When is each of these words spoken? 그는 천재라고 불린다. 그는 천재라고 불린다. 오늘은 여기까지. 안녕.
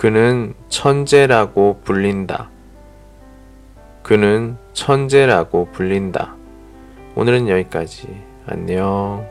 그는 0.00 0.54
천재라고 0.70 1.82
불린다. 1.84 2.48
그는 4.02 4.56
천재라고 4.72 5.68
불린다. 5.72 6.34
오늘은 7.16 7.50
여기까지. 7.50 8.08
안녕. 8.46 9.28